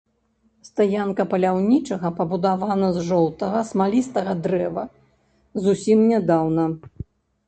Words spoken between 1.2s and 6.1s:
паляўнічага пабудавана з жоўтага смалістага дрэва зусім